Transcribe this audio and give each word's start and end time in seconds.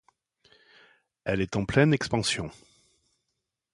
Elle 1.25 1.41
est 1.41 1.55
en 1.55 1.63
pleine 1.65 1.93
expansion. 1.93 2.49